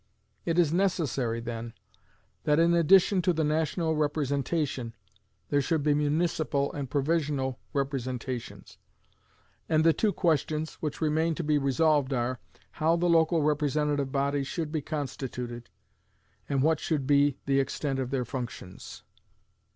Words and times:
It 0.45 0.57
is 0.57 0.73
necessary, 0.73 1.39
then, 1.41 1.73
that, 2.45 2.57
in 2.59 2.73
addition 2.73 3.21
to 3.21 3.33
the 3.33 3.43
national 3.43 3.95
representation, 3.95 4.95
there 5.49 5.61
should 5.61 5.83
be 5.83 5.93
municipal 5.93 6.73
and 6.73 6.89
provisional 6.89 7.59
representations; 7.71 8.79
and 9.69 9.83
the 9.83 9.93
two 9.93 10.11
questions 10.11 10.73
which 10.81 11.01
remain 11.01 11.35
to 11.35 11.43
be 11.43 11.59
resolved 11.59 12.13
are, 12.13 12.39
how 12.71 12.95
the 12.95 13.05
local 13.07 13.43
representative 13.43 14.11
bodies 14.11 14.47
should 14.47 14.71
be 14.71 14.81
constituted, 14.81 15.69
and 16.49 16.63
what 16.63 16.79
should 16.79 17.05
be 17.05 17.37
the 17.45 17.59
extent 17.59 17.99
of 17.99 18.09
their 18.09 18.25
functions. 18.25 19.03